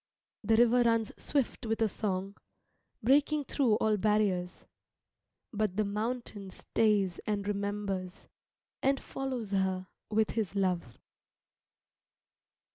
The 0.43 0.55
river 0.57 0.81
runs 0.81 1.11
swift 1.23 1.67
with 1.67 1.79
a 1.79 1.87
song, 1.87 2.33
breaking 3.03 3.43
through 3.43 3.75
all 3.75 3.97
barriers. 3.97 4.65
But 5.53 5.77
the 5.77 5.85
mountain 5.85 6.49
stays 6.49 7.19
and 7.27 7.47
remembers, 7.47 8.27
and 8.81 8.99
follows 8.99 9.51
her 9.51 9.89
with 10.09 10.31
his 10.31 10.55
love. 10.55 10.97